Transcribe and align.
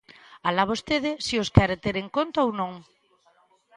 Alá 0.47 0.63
vostede 0.71 1.11
se 1.25 1.35
os 1.43 1.49
quere 1.55 1.75
ter 1.83 1.95
en 2.03 2.07
conta 2.15 2.45
ou 2.45 2.51
non. 2.59 2.73